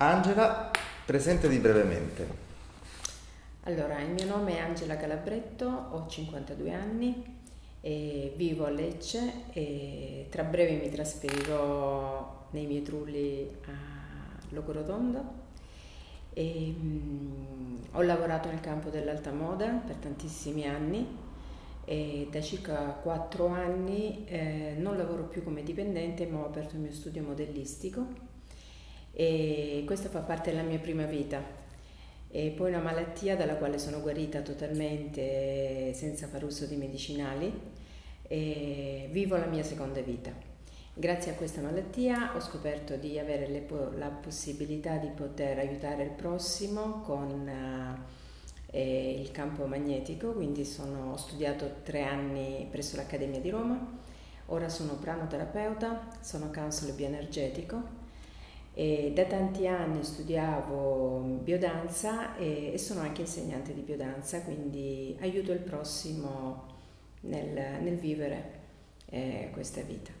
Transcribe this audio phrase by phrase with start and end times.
[0.00, 0.70] Angela,
[1.04, 2.24] presentati brevemente.
[3.64, 7.40] Allora, il mio nome è Angela Calabretto, ho 52 anni,
[8.36, 15.46] vivo a Lecce e tra breve mi trasferirò nei miei trulli a Logorotondo.
[16.32, 21.26] E, mh, ho lavorato nel campo dell'alta moda per tantissimi anni
[21.84, 26.82] e da circa 4 anni eh, non lavoro più come dipendente ma ho aperto il
[26.82, 28.27] mio studio modellistico
[29.20, 31.42] e questo fa parte della mia prima vita.
[32.30, 37.52] E poi una malattia dalla quale sono guarita totalmente senza far uso di medicinali
[38.28, 40.30] e vivo la mia seconda vita.
[40.94, 46.10] Grazie a questa malattia ho scoperto di avere le, la possibilità di poter aiutare il
[46.10, 47.50] prossimo con
[48.70, 53.84] eh, il campo magnetico, quindi sono, ho studiato tre anni presso l'Accademia di Roma,
[54.46, 57.97] ora sono pranoterapeuta, sono counselor bioenergetico
[58.78, 65.50] e da tanti anni studiavo biodanza e, e, sono anche insegnante di biodanza, quindi aiuto
[65.50, 66.76] il prossimo
[67.22, 68.60] nel, nel vivere
[69.06, 70.12] eh, questa vita.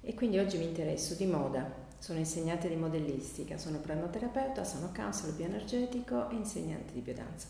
[0.00, 5.34] E quindi oggi mi interesso di moda, sono insegnante di modellistica, sono pranoterapeuta, sono counselor
[5.34, 7.48] bioenergetico e insegnante di biodanza.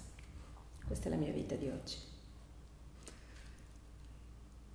[0.85, 1.97] Questa è la mia vita di oggi.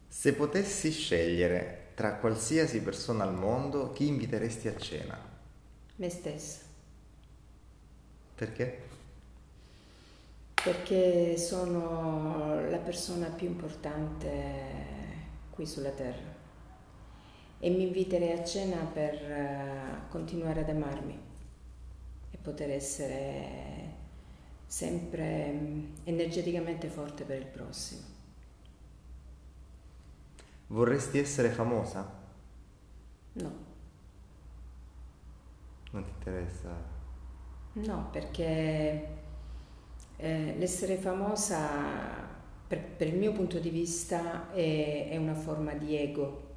[0.08, 5.31] Se potessi scegliere tra qualsiasi persona al mondo, chi inviteresti a cena?
[5.96, 6.60] Me stessa.
[8.36, 8.82] Perché?
[10.64, 14.30] Perché sono la persona più importante
[15.52, 16.40] qui sulla Terra
[17.60, 21.20] e mi inviterei a cena per eh, continuare ad amarmi
[22.32, 24.00] e poter essere
[24.66, 28.02] sempre mm, energeticamente forte per il prossimo.
[30.68, 32.10] Vorresti essere famosa?
[33.34, 33.71] No.
[35.92, 37.00] Non ti interessa?
[37.74, 39.08] No, perché
[40.18, 41.68] eh, l'essere famosa,
[42.68, 46.50] per, per, il mio punto di vista, è, è una forma di ego.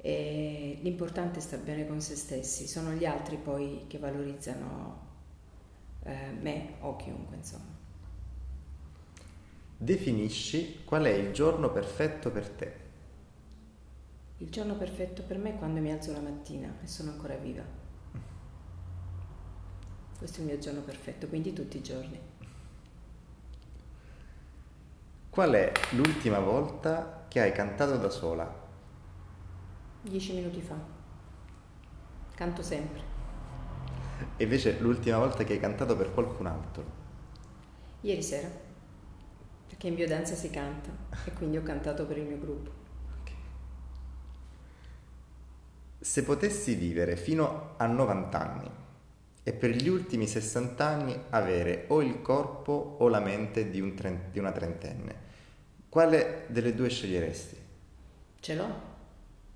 [0.00, 5.00] E l'importante è stare bene con se stessi, sono gli altri poi che valorizzano
[6.02, 7.72] eh, me o chiunque, insomma.
[9.76, 12.82] Definisci qual è il giorno perfetto per te.
[14.38, 17.83] Il giorno perfetto per me è quando mi alzo la mattina e sono ancora viva.
[20.24, 22.18] Questo è il mio giorno perfetto, quindi tutti i giorni.
[25.28, 28.50] Qual è l'ultima volta che hai cantato da sola?
[30.00, 30.76] Dieci minuti fa.
[32.34, 33.02] Canto sempre.
[34.38, 36.84] E invece l'ultima volta che hai cantato per qualcun altro?
[38.00, 38.48] Ieri sera,
[39.68, 40.88] perché in biodanza si canta
[41.26, 42.70] e quindi ho cantato per il mio gruppo.
[43.20, 43.36] Okay.
[45.98, 48.82] Se potessi vivere fino a 90 anni,
[49.46, 53.94] e per gli ultimi 60 anni avere o il corpo o la mente di, un
[53.94, 55.32] trent- di una trentenne.
[55.90, 57.56] Quale delle due sceglieresti?
[58.40, 58.92] Ce l'ho.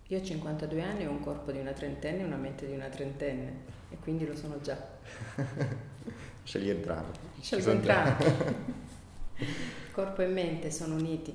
[0.08, 2.88] Io ho 52 anni, ho un corpo di una trentenne e una mente di una
[2.88, 3.52] trentenne
[3.90, 4.76] e quindi lo sono già.
[6.44, 7.18] Scegli entrambi.
[7.40, 8.24] Scelgo entrambi.
[9.90, 11.32] corpo e mente sono uniti,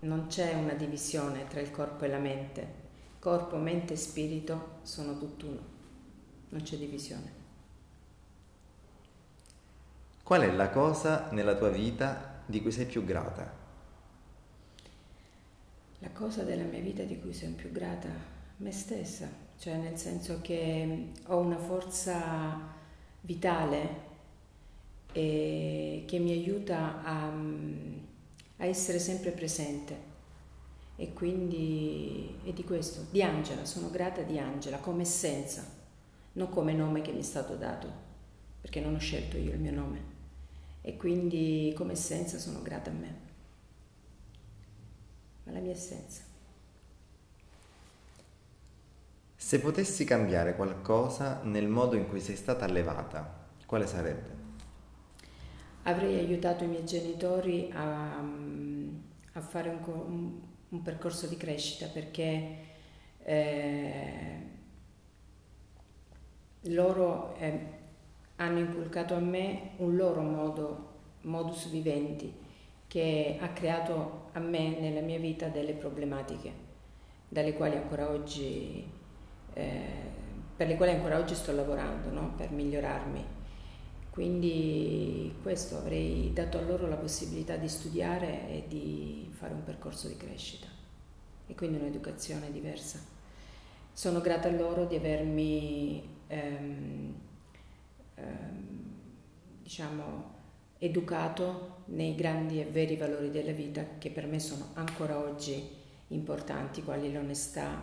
[0.00, 2.78] non c'è una divisione tra il corpo e la mente.
[3.18, 5.60] Corpo, mente e spirito sono tutt'uno,
[6.50, 7.39] non c'è divisione.
[10.30, 13.52] Qual è la cosa nella tua vita di cui sei più grata?
[15.98, 18.08] La cosa della mia vita di cui sono più grata?
[18.58, 22.60] Me stessa, cioè nel senso che ho una forza
[23.22, 23.88] vitale
[25.10, 27.26] che mi aiuta a,
[28.58, 29.96] a essere sempre presente.
[30.94, 35.66] E quindi è di questo, di Angela, sono grata di Angela come essenza,
[36.34, 37.90] non come nome che mi è stato dato,
[38.60, 40.09] perché non ho scelto io il mio nome
[40.82, 43.18] e quindi come essenza sono grata a me,
[45.44, 46.22] alla mia essenza.
[49.36, 54.38] Se potessi cambiare qualcosa nel modo in cui sei stata allevata, quale sarebbe?
[55.84, 62.58] Avrei aiutato i miei genitori a, a fare un, un, un, percorso di crescita perché
[63.18, 64.46] eh,
[66.64, 67.79] loro eh,
[68.40, 70.88] hanno inculcato a me un loro modo,
[71.22, 72.32] modus vivendi,
[72.86, 76.50] che ha creato a me nella mia vita delle problematiche,
[78.08, 78.90] oggi,
[79.52, 79.82] eh,
[80.56, 82.32] per le quali ancora oggi sto lavorando, no?
[82.36, 83.38] per migliorarmi.
[84.08, 90.08] Quindi questo avrei dato a loro la possibilità di studiare e di fare un percorso
[90.08, 90.66] di crescita
[91.46, 92.98] e quindi un'educazione diversa.
[93.92, 97.14] Sono grata a loro di avermi ehm,
[99.62, 100.38] diciamo,
[100.78, 105.78] educato nei grandi e veri valori della vita che per me sono ancora oggi
[106.08, 107.80] importanti, quali l'onestà,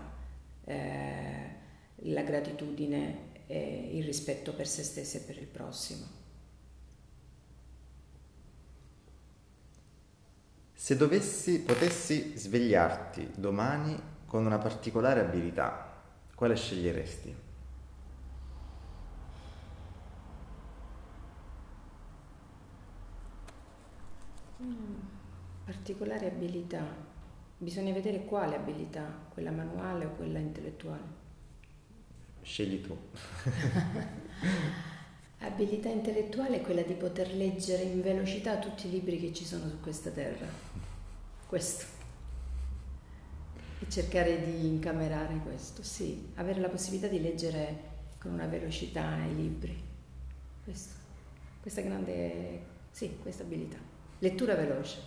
[0.65, 1.55] eh,
[1.95, 6.05] la gratitudine e il rispetto per se stessi e per il prossimo.
[10.73, 16.03] Se dovessi, potessi svegliarti domani con una particolare abilità,
[16.35, 17.46] quale sceglieresti?
[25.65, 26.85] Particolare abilità.
[27.57, 31.25] Bisogna vedere quale abilità, quella manuale o quella intellettuale.
[32.41, 32.95] Scegli tu.
[35.39, 39.69] Abilità intellettuale è quella di poter leggere in velocità tutti i libri che ci sono
[39.69, 40.47] su questa terra.
[41.45, 41.85] Questo.
[43.79, 46.31] E cercare di incamerare questo, sì.
[46.35, 49.79] Avere la possibilità di leggere con una velocità i libri.
[50.63, 50.95] Questo.
[51.61, 53.77] Questa grande, sì, questa abilità.
[54.19, 54.99] Lettura veloce.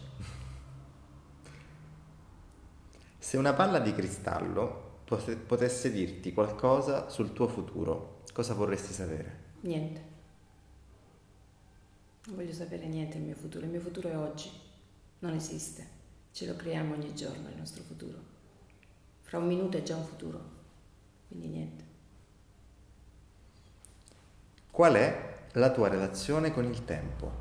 [3.18, 9.38] Se una palla di cristallo potesse dirti qualcosa sul tuo futuro, cosa vorresti sapere?
[9.62, 10.04] Niente.
[12.26, 14.48] Non voglio sapere niente del mio futuro, il mio futuro è oggi,
[15.20, 15.86] non esiste,
[16.30, 18.18] ce lo creiamo ogni giorno il nostro futuro.
[19.22, 20.40] Fra un minuto è già un futuro,
[21.26, 21.84] quindi niente.
[24.70, 27.39] Qual è la tua relazione con il tempo?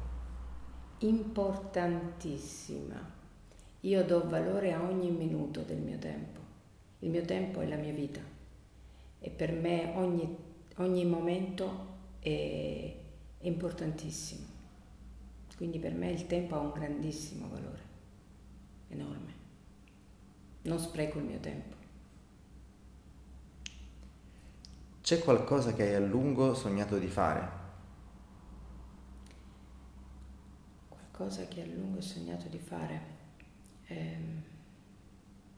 [0.99, 3.17] Importantissima.
[3.81, 6.39] Io do valore a ogni minuto del mio tempo.
[6.99, 8.19] Il mio tempo è la mia vita
[9.19, 10.35] e per me ogni,
[10.77, 11.87] ogni momento
[12.19, 12.93] è,
[13.37, 14.57] è importantissimo.
[15.55, 17.81] Quindi per me il tempo ha un grandissimo valore,
[18.89, 19.33] enorme.
[20.63, 21.75] Non spreco il mio tempo.
[25.01, 27.58] C'è qualcosa che hai a lungo sognato di fare?
[31.19, 33.01] Qualcosa che a lungo ho sognato di fare?
[33.87, 34.17] Eh,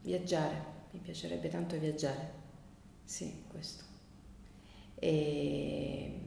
[0.01, 2.31] viaggiare, mi piacerebbe tanto viaggiare.
[3.03, 3.83] Sì, questo.
[4.95, 6.19] E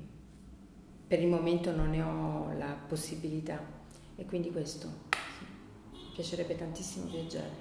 [1.09, 3.61] per il momento non ne ho la possibilità
[4.15, 5.45] e quindi questo, sì.
[5.95, 7.57] mi piacerebbe tantissimo viaggiare.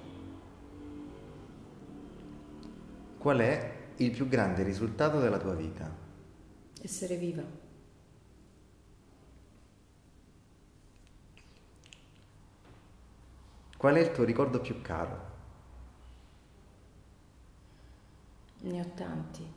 [3.18, 5.92] Qual è il più grande risultato della tua vita?
[6.80, 7.63] Essere viva.
[13.84, 15.32] Qual è il tuo ricordo più caro?
[18.60, 19.52] Ne ho tanti.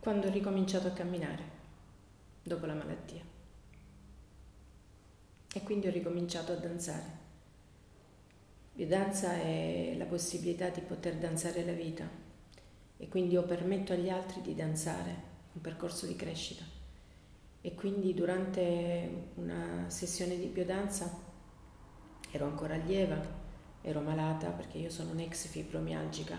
[0.00, 1.44] quando ho ricominciato a camminare
[2.42, 3.22] dopo la malattia.
[5.52, 7.18] E quindi ho ricominciato a danzare.
[8.72, 12.31] La danza è la possibilità di poter danzare la vita
[13.02, 16.62] e quindi io permetto agli altri di danzare un percorso di crescita.
[17.60, 21.12] E quindi durante una sessione di biodanza
[22.30, 23.20] ero ancora allieva,
[23.80, 26.38] ero malata perché io sono un'ex fibromialgica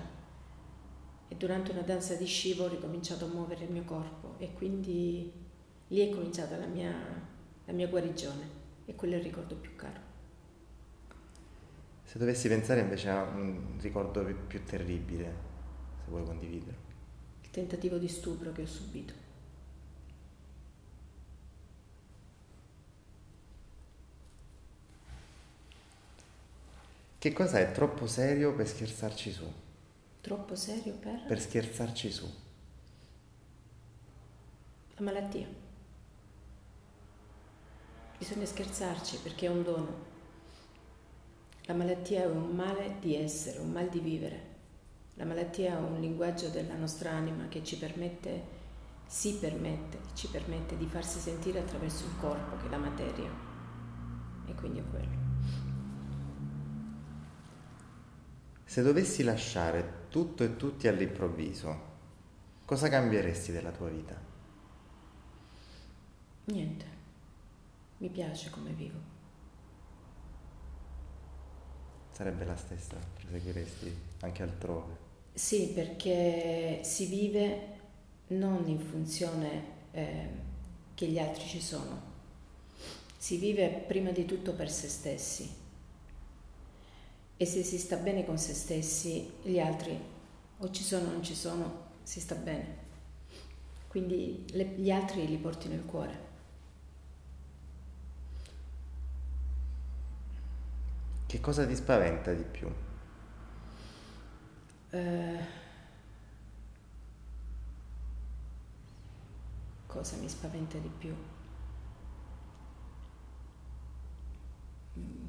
[1.27, 5.33] e durante una danza di scivo ho ricominciato a muovere il mio corpo e quindi
[5.89, 6.93] lì è cominciata la mia,
[7.65, 9.99] la mia guarigione e quello è il ricordo più caro.
[12.05, 15.51] Se dovessi pensare invece a un ricordo più terribile,
[16.13, 16.91] vuoi condividerlo.
[17.41, 19.21] Il tentativo di stupro che ho subito.
[27.17, 29.51] Che cosa è troppo serio per scherzarci su?
[30.21, 31.25] Troppo serio per?
[31.25, 32.31] Per scherzarci su.
[34.95, 35.47] La malattia.
[38.17, 40.11] Bisogna scherzarci perché è un dono.
[41.65, 44.52] La malattia è un male di essere, un mal di vivere.
[45.15, 48.43] La malattia è un linguaggio della nostra anima che ci permette,
[49.05, 53.29] si permette, ci permette di farsi sentire attraverso il corpo, che è la materia.
[54.47, 55.21] E quindi è quello.
[58.65, 61.91] Se dovessi lasciare tutto e tutti all'improvviso,
[62.65, 64.19] cosa cambieresti della tua vita?
[66.45, 66.85] Niente,
[67.97, 69.11] mi piace come vivo.
[72.09, 75.02] Sarebbe la stessa, proseguiresti anche altrove?
[75.33, 77.71] Sì, perché si vive
[78.27, 80.27] non in funzione eh,
[80.93, 82.01] che gli altri ci sono,
[83.17, 85.61] si vive prima di tutto per se stessi
[87.35, 89.99] e se si sta bene con se stessi, gli altri
[90.59, 92.81] o ci sono o non ci sono, si sta bene.
[93.87, 96.31] Quindi le, gli altri li porti nel cuore.
[101.25, 102.69] Che cosa ti spaventa di più?
[104.93, 105.39] Eh,
[109.87, 111.13] cosa mi spaventa di più?
[114.97, 115.27] Mm.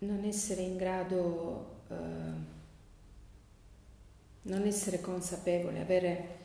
[0.00, 1.94] Non essere in grado, eh,
[4.42, 6.36] non essere consapevole, avere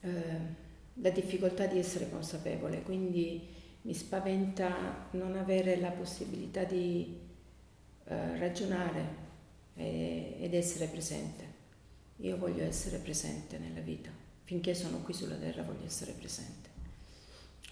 [0.00, 0.10] eh,
[0.94, 3.48] la difficoltà di essere consapevole, quindi
[3.82, 7.20] mi spaventa non avere la possibilità di
[8.06, 9.24] eh, ragionare
[9.74, 11.54] e, ed essere presente.
[12.18, 14.10] Io voglio essere presente nella vita,
[14.44, 16.70] finché sono qui sulla terra voglio essere presente.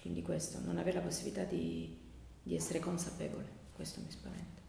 [0.01, 1.97] Quindi questo, non avere la possibilità di,
[2.43, 4.61] di essere consapevole, questo mi spaventa.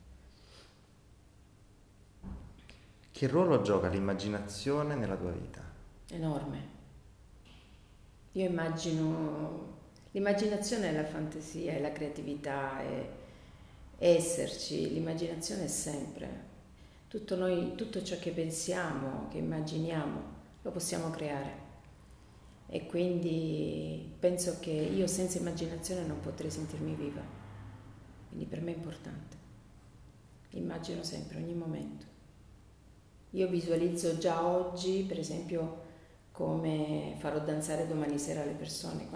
[3.11, 5.63] Che ruolo gioca l'immaginazione nella tua vita?
[6.09, 6.75] Enorme.
[8.33, 9.77] Io immagino
[10.17, 13.07] L'immaginazione è la fantasia, è la creatività, è,
[13.99, 16.45] esserci, l'immaginazione è sempre.
[17.09, 20.21] Tutto, noi, tutto ciò che pensiamo, che immaginiamo,
[20.63, 21.65] lo possiamo creare.
[22.69, 27.23] E quindi penso che io senza immaginazione non potrei sentirmi viva.
[28.29, 29.37] Quindi per me è importante.
[30.51, 32.05] Immagino sempre, ogni momento.
[33.31, 35.85] Io visualizzo già oggi, per esempio,
[36.33, 39.09] come farò danzare domani sera le persone,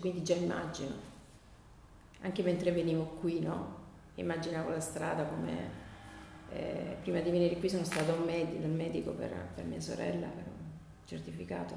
[0.00, 0.94] quindi già immagino,
[2.20, 3.86] anche mentre venivo qui, no?
[4.20, 5.86] Immaginavo la strada come...
[6.50, 8.24] Eh, prima di venire qui sono stato dal
[8.70, 10.66] medico, per, per mia sorella, per un
[11.04, 11.76] certificato,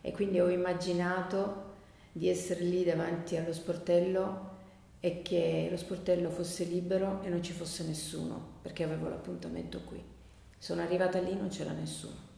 [0.00, 1.70] e quindi ho immaginato
[2.12, 4.50] di essere lì davanti allo sportello
[5.00, 10.00] e che lo sportello fosse libero e non ci fosse nessuno, perché avevo l'appuntamento qui.
[10.56, 12.30] Sono arrivata lì, non c'era nessuno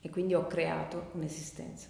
[0.00, 1.88] e quindi ho creato un'esistenza.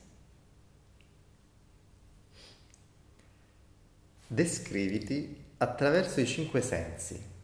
[4.26, 7.34] Descriviti attraverso i cinque sensi.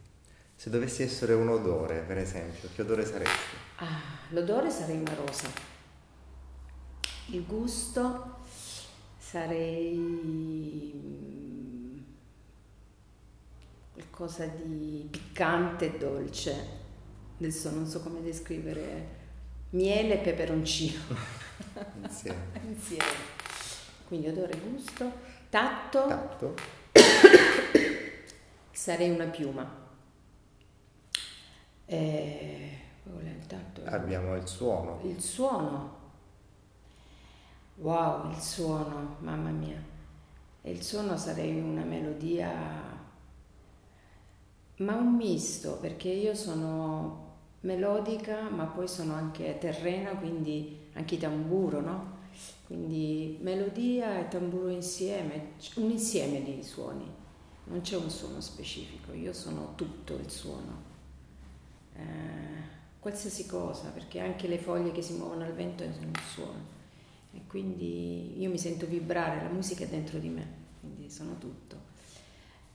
[0.55, 3.55] Se dovessi essere un odore, per esempio, che odore saresti?
[3.77, 5.49] Ah, l'odore sarei una rosa.
[7.27, 8.37] Il gusto
[9.17, 11.97] sarei mm,
[13.93, 16.81] qualcosa di piccante e dolce.
[17.39, 19.21] Adesso non so come descrivere
[19.71, 21.01] miele e peperoncino.
[22.03, 22.51] Insieme.
[22.67, 23.31] Insieme.
[24.07, 25.11] Quindi odore, gusto,
[25.49, 26.07] tatto.
[26.07, 26.55] Tatto.
[28.73, 29.69] Sarei una piuma.
[31.85, 33.83] Eh, il tatto.
[33.85, 34.99] Abbiamo il suono.
[35.03, 36.01] Il suono.
[37.75, 39.79] Wow, il suono, mamma mia.
[40.63, 42.51] Il suono sarei una melodia,
[44.77, 51.79] ma un misto, perché io sono melodica, ma poi sono anche terrena, quindi anche tamburo,
[51.79, 52.17] no?
[52.65, 57.05] Quindi melodia e tamburo insieme, un insieme di suoni,
[57.65, 60.91] non c'è un suono specifico, io sono tutto il suono.
[61.95, 62.01] Eh,
[62.99, 66.71] qualsiasi cosa, perché anche le foglie che si muovono al vento sono un suono.
[67.33, 70.47] E quindi io mi sento vibrare, la musica è dentro di me,
[70.79, 71.91] quindi sono tutto.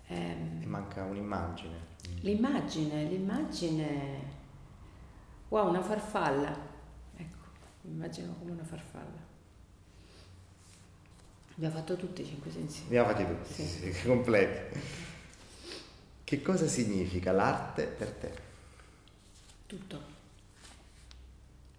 [0.06, 1.96] Eh, manca un'immagine.
[2.20, 4.36] L'immagine, l'immagine
[5.48, 6.54] Wow, una farfalla.
[7.16, 7.36] Ecco,
[7.84, 9.27] immagino come una farfalla.
[11.58, 12.84] Abbiamo fatto tutti i cinque sensi.
[12.86, 13.66] Abbiamo fatti tutti, sì.
[13.66, 14.78] sì, sì, completi.
[16.22, 18.32] Che cosa significa l'arte per te?
[19.66, 20.00] Tutto.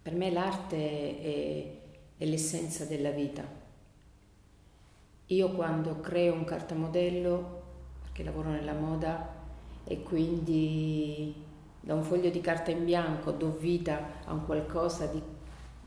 [0.01, 0.75] Per me l'arte
[1.21, 1.77] è,
[2.17, 3.47] è l'essenza della vita.
[5.27, 7.61] Io quando creo un cartamodello,
[8.01, 9.33] perché lavoro nella moda,
[9.85, 11.33] e quindi
[11.79, 15.23] da un foglio di carta in bianco do vita a un qualcosa di,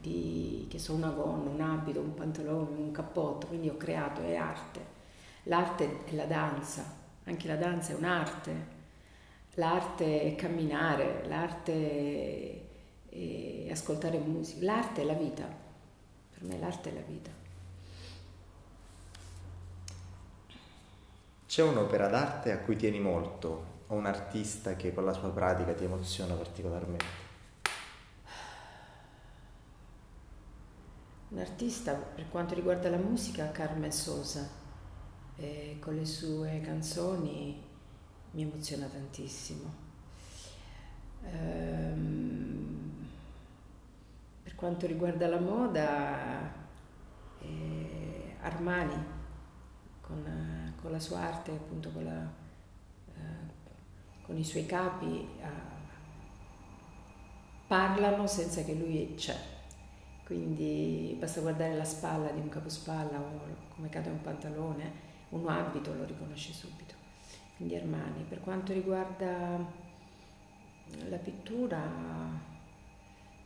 [0.02, 4.34] di che so, una gonna, un abito, un pantalone, un cappotto, quindi ho creato, è
[4.34, 4.80] arte.
[5.44, 6.84] L'arte è la danza,
[7.24, 8.80] anche la danza è un'arte.
[9.54, 12.68] L'arte è camminare, l'arte
[13.08, 15.44] è ascoltare musica, l'arte è la vita.
[15.44, 17.30] Per me l'arte è la vita.
[21.46, 25.74] C'è un'opera d'arte a cui tieni molto o un artista che con la sua pratica
[25.74, 27.21] ti emoziona particolarmente?
[31.32, 34.46] Un artista per quanto riguarda la musica, Carmen Sosa,
[35.36, 37.58] e con le sue canzoni
[38.32, 39.72] mi emoziona tantissimo.
[41.24, 43.06] Ehm,
[44.42, 46.52] per quanto riguarda la moda,
[47.40, 49.04] eh, Armani,
[50.02, 52.40] con, con, la sua arte, appunto con la
[54.22, 55.46] con i suoi capi uh,
[57.66, 59.36] parlano senza che lui c'è.
[60.32, 63.40] Quindi basta guardare la spalla di un capospalla o
[63.74, 64.90] come cade un pantalone,
[65.28, 66.94] un abito lo riconosce subito.
[67.58, 68.24] Indy Armani.
[68.26, 69.58] Per quanto riguarda
[71.10, 71.78] la pittura,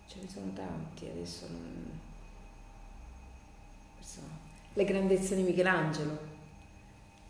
[0.07, 2.00] ce ne sono tanti, adesso non...
[4.75, 6.16] Le grandezze di Michelangelo,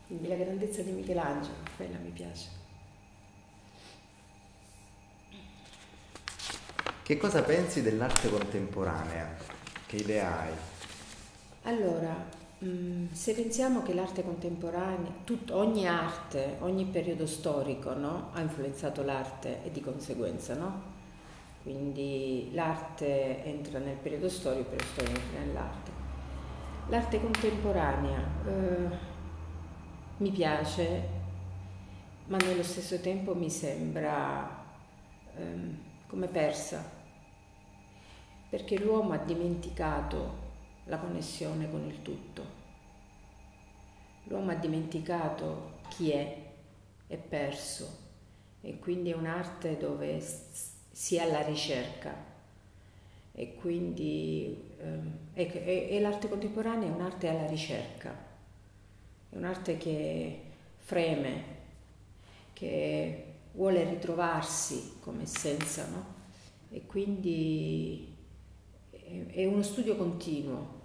[0.05, 2.49] quindi la grandezza di Michelangelo, quella mi piace.
[7.07, 9.33] Che cosa pensi dell'arte contemporanea?
[9.85, 10.51] Che idea hai?
[11.61, 12.13] Allora,
[12.65, 18.31] mm, se pensiamo che l'arte contemporanea, tut, ogni arte, ogni periodo storico no?
[18.33, 20.81] ha influenzato l'arte e di conseguenza, no?
[21.63, 25.91] Quindi l'arte entra nel periodo storico, il periodo storico entra nell'arte.
[26.89, 28.97] L'arte contemporanea eh,
[30.17, 31.07] mi piace,
[32.25, 34.65] ma nello stesso tempo mi sembra
[35.37, 36.96] eh, come persa
[38.49, 40.45] perché l'uomo ha dimenticato
[40.85, 42.55] la connessione con il tutto.
[44.25, 46.37] L'uomo ha dimenticato chi è,
[47.07, 48.05] è perso
[48.61, 50.21] e quindi è un'arte dove
[50.91, 52.13] si è alla ricerca
[53.31, 58.09] e quindi eh, e, e l'arte contemporanea è un'arte alla ricerca,
[59.29, 60.41] è un'arte che
[60.77, 61.43] freme,
[62.53, 63.23] che
[63.53, 66.15] vuole ritrovarsi come essenza, no?
[66.69, 68.16] E quindi
[69.41, 70.75] è uno studio continuo.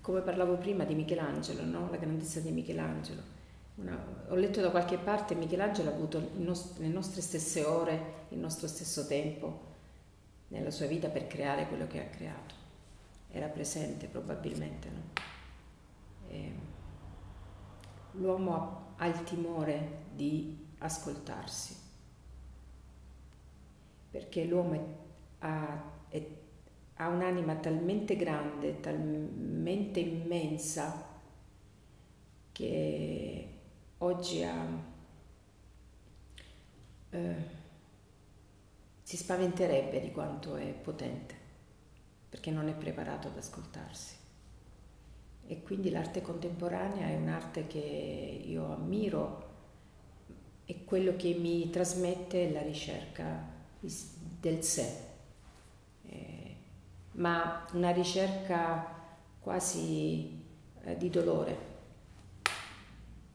[0.00, 1.90] Come parlavo prima di Michelangelo, no?
[1.90, 3.20] la grandezza di Michelangelo.
[3.74, 8.24] Una, ho letto da qualche parte che Michelangelo ha avuto nost- le nostre stesse ore,
[8.30, 9.74] il nostro stesso tempo
[10.48, 12.54] nella sua vita per creare quello che ha creato.
[13.30, 14.88] Era presente probabilmente.
[14.88, 15.24] No?
[18.12, 18.54] l'uomo
[18.96, 21.76] ha, ha il timore di ascoltarsi,
[24.10, 24.80] perché l'uomo è,
[25.46, 26.44] ha, è
[26.98, 31.14] ha un'anima talmente grande, talmente immensa,
[32.52, 33.48] che
[33.98, 34.66] oggi ha,
[37.10, 37.34] eh,
[39.02, 41.34] si spaventerebbe di quanto è potente,
[42.30, 44.14] perché non è preparato ad ascoltarsi.
[45.48, 49.44] E quindi l'arte contemporanea è un'arte che io ammiro
[50.64, 55.14] e quello che mi trasmette è la ricerca del sé
[57.16, 58.94] ma una ricerca
[59.40, 60.44] quasi
[60.82, 61.74] eh, di dolore.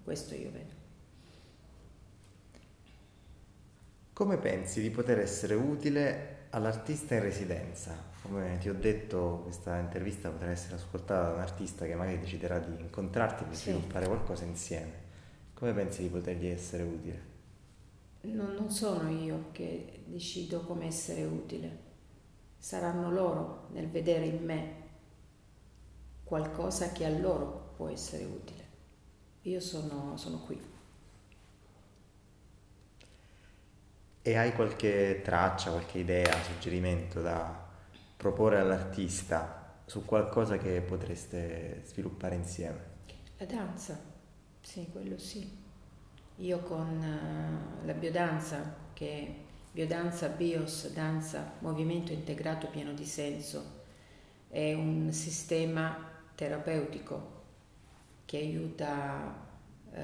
[0.03, 0.79] Questo io vedo.
[4.13, 8.09] Come pensi di poter essere utile all'artista in residenza?
[8.21, 12.59] Come ti ho detto, questa intervista potrà essere ascoltata da un artista che magari deciderà
[12.59, 13.71] di incontrarti per sì.
[13.71, 15.09] sviluppare qualcosa insieme.
[15.53, 17.29] Come pensi di potergli essere utile?
[18.21, 21.89] Non, non sono io che decido come essere utile
[22.62, 24.76] saranno loro nel vedere in me
[26.24, 28.65] qualcosa che a loro può essere utile.
[29.41, 30.62] Io sono, sono qui.
[34.21, 37.67] E hai qualche traccia, qualche idea, suggerimento da
[38.15, 42.89] proporre all'artista su qualcosa che potreste sviluppare insieme?
[43.39, 44.00] La danza,
[44.62, 45.60] sì, quello sì.
[46.36, 53.79] Io con uh, la biodanza che Biodanza BIOS, danza, movimento integrato pieno di senso,
[54.49, 57.39] è un sistema terapeutico
[58.25, 59.34] che aiuta
[59.93, 60.01] eh,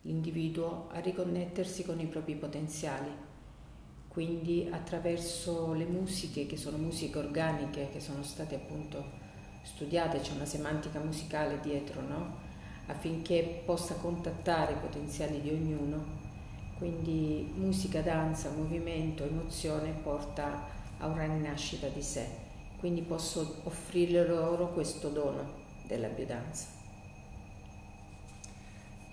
[0.00, 3.08] l'individuo a riconnettersi con i propri potenziali.
[4.08, 9.04] Quindi attraverso le musiche, che sono musiche organiche, che sono state appunto
[9.62, 12.36] studiate, c'è una semantica musicale dietro, no?
[12.86, 16.23] affinché possa contattare i potenziali di ognuno
[16.84, 20.66] quindi musica, danza, movimento, emozione porta
[20.98, 22.26] a una rinascita di sé.
[22.78, 26.66] Quindi posso offrire loro questo dono della biodanza.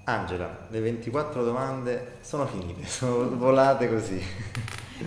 [0.04, 4.22] Angela, le 24 domande sono finite, sono volate così.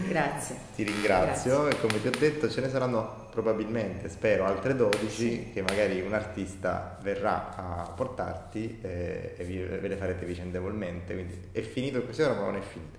[0.08, 0.56] Grazie.
[0.74, 1.76] Ti ringrazio Grazie.
[1.76, 5.50] e come ti ho detto ce ne saranno probabilmente, spero, altre 12 sì.
[5.52, 11.12] che magari un artista verrà a portarti eh, e vi, ve le farete vicendevolmente.
[11.12, 12.98] Quindi è finito così, ora ma non è finito.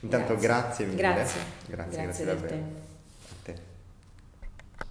[0.00, 1.00] Intanto grazie, grazie mille.
[1.00, 2.54] Grazie, grazie, grazie, grazie davvero.
[2.54, 2.89] A te.